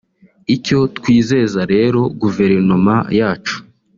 Icyo 0.55 0.79
twizeza 0.97 1.61
rero 1.73 1.99
Guverinoma 2.21 2.95
yacu 3.19 3.57